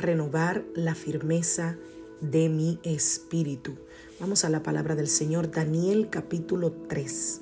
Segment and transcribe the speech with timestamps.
[0.00, 1.76] renovar la firmeza
[2.20, 3.76] de mi espíritu.
[4.18, 7.40] Vamos a la palabra del Señor, Daniel capítulo 3,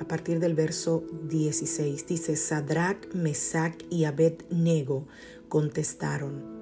[0.00, 2.06] a partir del verso 16.
[2.06, 5.06] Dice, Sadrach, Mesach y Abed-Nego
[5.48, 6.56] contestaron,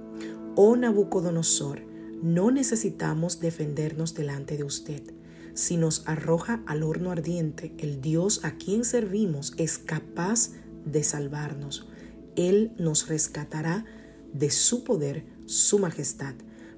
[0.57, 1.83] Oh Nabucodonosor,
[2.23, 5.03] no necesitamos defendernos delante de usted.
[5.55, 10.51] Si nos arroja al horno ardiente, el Dios a quien servimos es capaz
[10.85, 11.89] de salvarnos.
[12.35, 13.85] Él nos rescatará
[14.33, 16.35] de su poder su majestad.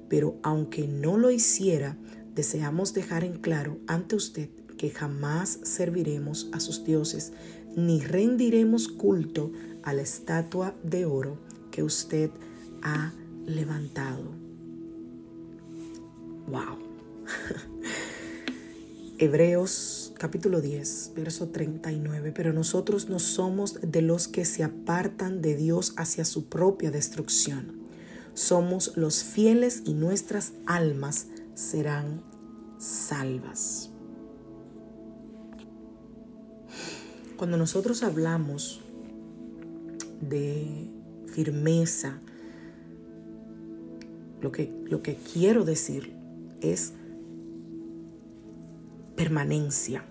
[0.09, 1.97] Pero aunque no lo hiciera,
[2.35, 7.33] deseamos dejar en claro ante usted que jamás serviremos a sus dioses,
[7.75, 9.53] ni rendiremos culto
[9.83, 11.39] a la estatua de oro
[11.71, 12.31] que usted
[12.83, 13.13] ha
[13.47, 14.31] levantado.
[16.49, 16.79] Wow.
[19.19, 22.33] Hebreos capítulo 10, verso 39.
[22.33, 27.86] Pero nosotros no somos de los que se apartan de Dios hacia su propia destrucción
[28.37, 32.21] somos los fieles y nuestras almas serán
[32.77, 33.91] salvas.
[37.39, 38.83] Cuando nosotros hablamos
[40.21, 40.91] de
[41.27, 42.21] firmeza,
[44.43, 46.13] lo que, lo que quiero decir
[46.61, 46.93] es
[49.17, 50.05] permanencia,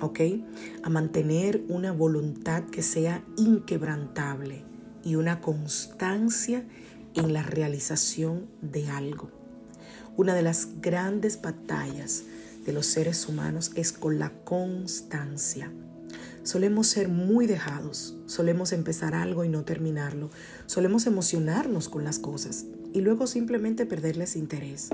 [0.00, 0.20] ¿ok?
[0.84, 4.62] A mantener una voluntad que sea inquebrantable
[5.02, 6.64] y una constancia
[7.16, 9.30] en la realización de algo.
[10.16, 12.24] Una de las grandes batallas
[12.64, 15.70] de los seres humanos es con la constancia.
[16.42, 20.30] Solemos ser muy dejados, solemos empezar algo y no terminarlo,
[20.66, 24.90] solemos emocionarnos con las cosas y luego simplemente perderles interés.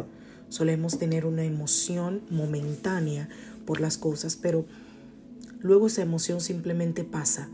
[0.49, 3.28] Solemos tener una emoción momentánea
[3.65, 4.65] por las cosas, pero
[5.61, 7.49] luego esa emoción simplemente pasa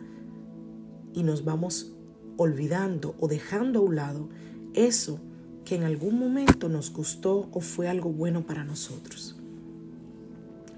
[1.13, 1.93] y nos vamos
[2.37, 4.29] olvidando o dejando a un lado
[4.75, 5.21] eso
[5.65, 9.37] que en algún momento nos gustó o fue algo bueno para nosotros.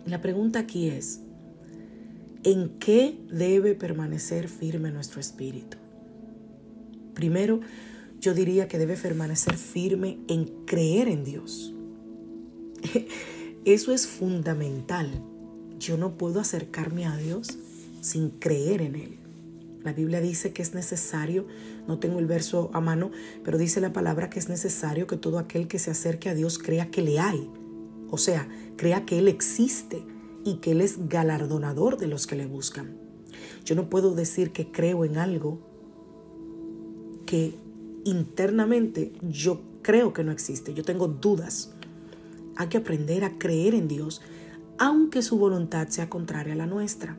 [0.07, 1.21] La pregunta aquí es,
[2.43, 5.77] ¿en qué debe permanecer firme nuestro espíritu?
[7.15, 7.61] Primero,
[8.21, 11.75] yo diría que debe permanecer firme en creer en Dios.
[13.65, 15.09] Eso es fundamental.
[15.79, 17.59] Yo no puedo acercarme a Dios
[18.01, 19.19] sin creer en Él.
[19.83, 21.47] La Biblia dice que es necesario,
[21.87, 23.11] no tengo el verso a mano,
[23.45, 26.59] pero dice la palabra que es necesario que todo aquel que se acerque a Dios
[26.59, 27.51] crea que le hay.
[28.11, 30.05] O sea, crea que Él existe
[30.45, 32.97] y que Él es galardonador de los que le buscan.
[33.65, 35.61] Yo no puedo decir que creo en algo
[37.27, 37.55] que
[38.05, 40.75] internamente yo creo que no existe.
[40.75, 41.73] Yo tengo dudas.
[42.57, 44.21] Hay que aprender a creer en Dios,
[44.79, 47.19] aunque su voluntad sea contraria a la nuestra.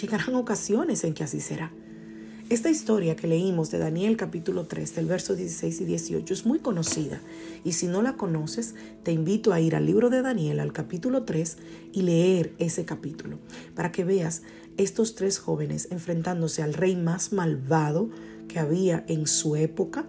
[0.00, 1.72] Llegarán ocasiones en que así será.
[2.50, 6.60] Esta historia que leímos de Daniel capítulo 3 del verso 16 y 18 es muy
[6.60, 7.20] conocida.
[7.62, 11.24] Y si no la conoces te invito a ir al libro de Daniel al capítulo
[11.24, 11.58] 3
[11.92, 13.38] y leer ese capítulo
[13.74, 14.40] para que veas
[14.78, 18.08] estos tres jóvenes enfrentándose al rey más malvado
[18.48, 20.06] que había en su época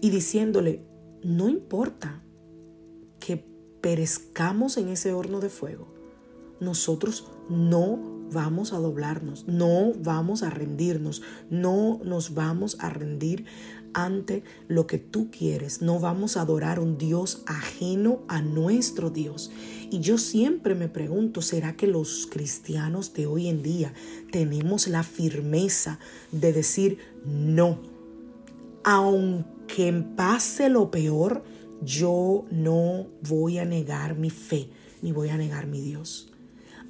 [0.00, 0.84] y diciéndole
[1.24, 2.22] no importa
[3.18, 3.44] que
[3.80, 5.88] perezcamos en ese horno de fuego
[6.60, 13.44] nosotros no vamos a doblarnos, no vamos a rendirnos, no nos vamos a rendir
[13.94, 19.50] ante lo que tú quieres, no vamos a adorar un Dios ajeno a nuestro Dios.
[19.90, 23.94] Y yo siempre me pregunto, ¿será que los cristianos de hoy en día
[24.30, 25.98] tenemos la firmeza
[26.32, 27.78] de decir no?
[28.84, 31.44] Aunque pase lo peor,
[31.82, 34.68] yo no voy a negar mi fe,
[35.00, 36.32] ni voy a negar mi Dios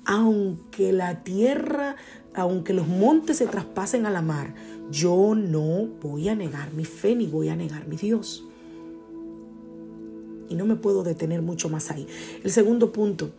[0.07, 1.97] aunque la tierra,
[2.33, 4.55] aunque los montes se traspasen a la mar,
[4.91, 8.47] yo no voy a negar mi fe ni voy a negar mi Dios.
[10.49, 12.07] Y no me puedo detener mucho más ahí.
[12.45, 13.33] El segundo punto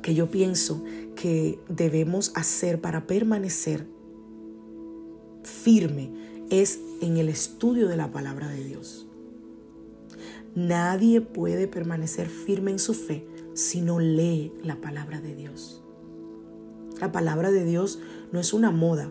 [0.00, 0.84] que yo pienso
[1.16, 3.86] que debemos hacer para permanecer
[5.42, 6.12] firme
[6.50, 9.08] es en el estudio de la palabra de Dios.
[10.54, 15.82] Nadie puede permanecer firme en su fe si no lee la palabra de Dios.
[17.00, 18.00] La palabra de Dios
[18.32, 19.10] no es una moda.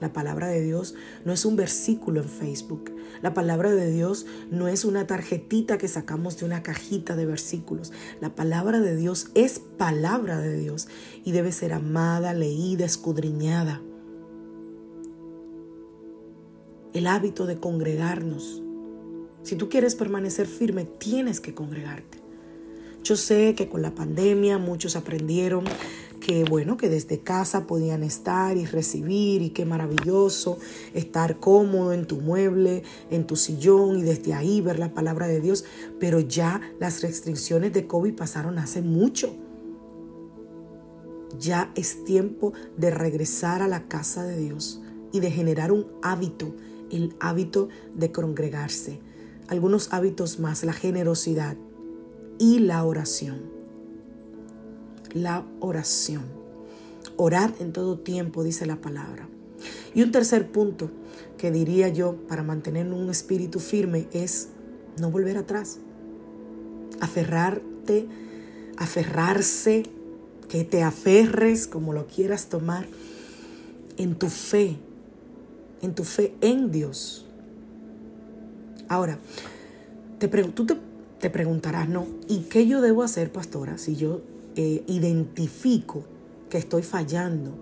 [0.00, 0.94] La palabra de Dios
[1.24, 2.92] no es un versículo en Facebook.
[3.20, 7.92] La palabra de Dios no es una tarjetita que sacamos de una cajita de versículos.
[8.20, 10.86] La palabra de Dios es palabra de Dios
[11.24, 13.82] y debe ser amada, leída, escudriñada.
[16.92, 18.62] El hábito de congregarnos.
[19.42, 22.27] Si tú quieres permanecer firme, tienes que congregarte.
[23.08, 25.64] Yo sé que con la pandemia muchos aprendieron
[26.20, 30.58] que bueno, que desde casa podían estar y recibir y qué maravilloso
[30.92, 35.40] estar cómodo en tu mueble, en tu sillón y desde ahí ver la palabra de
[35.40, 35.64] Dios,
[35.98, 39.34] pero ya las restricciones de COVID pasaron hace mucho.
[41.40, 44.82] Ya es tiempo de regresar a la casa de Dios
[45.12, 46.54] y de generar un hábito,
[46.90, 49.00] el hábito de congregarse.
[49.48, 51.56] Algunos hábitos más, la generosidad,
[52.38, 53.42] y la oración.
[55.12, 56.24] La oración.
[57.16, 59.28] Orad en todo tiempo, dice la palabra.
[59.94, 60.90] Y un tercer punto
[61.36, 64.48] que diría yo para mantener un espíritu firme es
[65.00, 65.78] no volver atrás.
[67.00, 68.06] Aferrarte,
[68.76, 69.84] aferrarse,
[70.48, 72.86] que te aferres como lo quieras tomar
[73.98, 74.78] en tu fe,
[75.82, 77.26] en tu fe en Dios.
[78.88, 79.18] Ahora,
[80.18, 80.76] te, tú te
[81.20, 84.20] te preguntarás, no, ¿y qué yo debo hacer, pastora, si yo
[84.56, 86.04] eh, identifico
[86.48, 87.54] que estoy fallando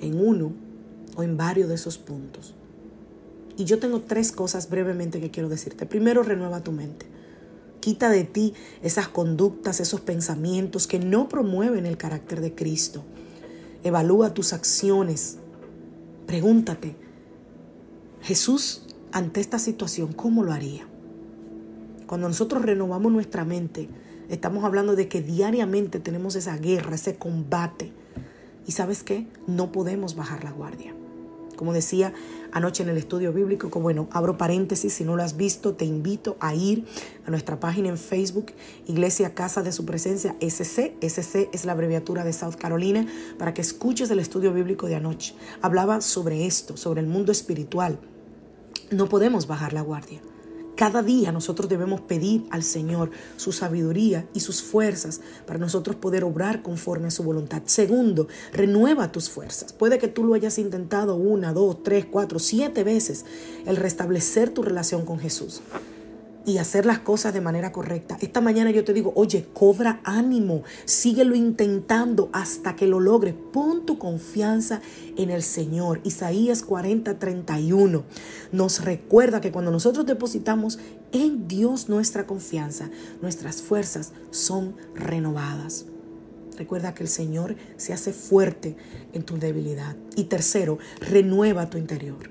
[0.00, 0.52] en uno
[1.16, 2.54] o en varios de esos puntos?
[3.56, 5.86] Y yo tengo tres cosas brevemente que quiero decirte.
[5.86, 7.06] Primero, renueva tu mente.
[7.80, 8.52] Quita de ti
[8.82, 13.02] esas conductas, esos pensamientos que no promueven el carácter de Cristo.
[13.82, 15.38] Evalúa tus acciones.
[16.26, 16.96] Pregúntate,
[18.20, 18.82] Jesús
[19.12, 20.86] ante esta situación, ¿cómo lo haría?
[22.06, 23.88] Cuando nosotros renovamos nuestra mente,
[24.28, 27.92] estamos hablando de que diariamente tenemos esa guerra, ese combate.
[28.66, 29.26] Y sabes qué?
[29.46, 30.94] No podemos bajar la guardia.
[31.56, 32.12] Como decía
[32.52, 35.84] anoche en el estudio bíblico, que bueno, abro paréntesis, si no lo has visto, te
[35.84, 36.84] invito a ir
[37.26, 38.52] a nuestra página en Facebook,
[38.86, 40.96] Iglesia Casa de Su Presencia, SC.
[41.00, 43.06] SC es la abreviatura de South Carolina,
[43.38, 45.34] para que escuches el estudio bíblico de anoche.
[45.60, 47.98] Hablaba sobre esto, sobre el mundo espiritual.
[48.90, 50.20] No podemos bajar la guardia.
[50.76, 56.22] Cada día nosotros debemos pedir al Señor su sabiduría y sus fuerzas para nosotros poder
[56.22, 57.62] obrar conforme a su voluntad.
[57.64, 59.72] Segundo, renueva tus fuerzas.
[59.72, 63.24] Puede que tú lo hayas intentado una, dos, tres, cuatro, siete veces
[63.64, 65.62] el restablecer tu relación con Jesús
[66.46, 68.16] y hacer las cosas de manera correcta.
[68.20, 73.34] Esta mañana yo te digo, oye, cobra ánimo, síguelo intentando hasta que lo logres.
[73.52, 74.80] Pon tu confianza
[75.16, 76.00] en el Señor.
[76.04, 78.04] Isaías 40, 31
[78.52, 80.78] nos recuerda que cuando nosotros depositamos
[81.12, 82.90] en Dios nuestra confianza,
[83.20, 85.86] nuestras fuerzas son renovadas.
[86.56, 88.76] Recuerda que el Señor se hace fuerte
[89.12, 89.96] en tu debilidad.
[90.14, 92.30] Y tercero, renueva tu interior.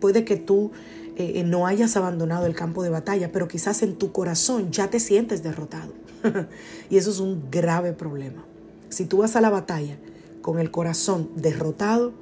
[0.00, 0.70] Puede que tú
[1.16, 4.88] eh, eh, no hayas abandonado el campo de batalla, pero quizás en tu corazón ya
[4.88, 5.92] te sientes derrotado.
[6.90, 8.44] y eso es un grave problema.
[8.88, 9.98] Si tú vas a la batalla
[10.40, 12.12] con el corazón derrotado,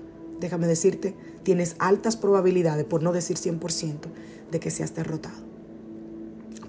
[0.40, 3.98] déjame decirte, tienes altas probabilidades, por no decir 100%,
[4.50, 5.50] de que seas derrotado.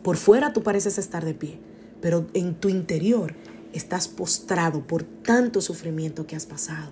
[0.04, 1.60] Por fuera tú pareces estar de pie,
[2.01, 3.36] pero en tu interior
[3.74, 6.92] estás postrado por tanto sufrimiento que has pasado.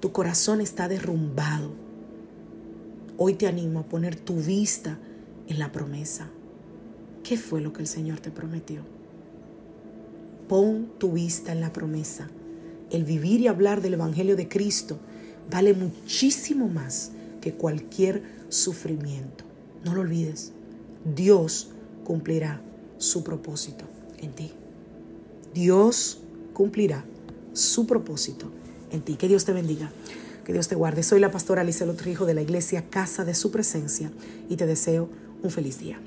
[0.00, 1.87] Tu corazón está derrumbado
[3.20, 4.96] Hoy te animo a poner tu vista
[5.48, 6.30] en la promesa.
[7.24, 8.82] ¿Qué fue lo que el Señor te prometió?
[10.48, 12.30] Pon tu vista en la promesa.
[12.90, 14.98] El vivir y hablar del Evangelio de Cristo
[15.50, 17.10] vale muchísimo más
[17.40, 19.42] que cualquier sufrimiento.
[19.84, 20.52] No lo olvides.
[21.16, 21.70] Dios
[22.04, 22.60] cumplirá
[22.98, 23.84] su propósito
[24.18, 24.52] en ti.
[25.52, 26.20] Dios
[26.52, 27.04] cumplirá
[27.52, 28.46] su propósito
[28.92, 29.16] en ti.
[29.16, 29.90] Que Dios te bendiga.
[30.48, 31.02] Que Dios te guarde.
[31.02, 34.10] Soy la pastora Alicia Trijo de la iglesia Casa de Su Presencia
[34.48, 35.10] y te deseo
[35.42, 36.00] un feliz día.